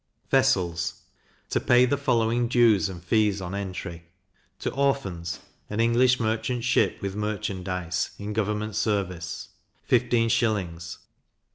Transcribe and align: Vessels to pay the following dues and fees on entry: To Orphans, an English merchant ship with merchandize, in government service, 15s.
Vessels 0.31 1.03
to 1.51 1.59
pay 1.59 1.85
the 1.85 1.95
following 1.95 2.47
dues 2.47 2.89
and 2.89 3.03
fees 3.03 3.39
on 3.39 3.53
entry: 3.53 4.05
To 4.61 4.71
Orphans, 4.71 5.39
an 5.69 5.79
English 5.79 6.19
merchant 6.19 6.63
ship 6.63 6.97
with 7.03 7.15
merchandize, 7.15 8.09
in 8.17 8.33
government 8.33 8.75
service, 8.75 9.49
15s. 9.87 10.97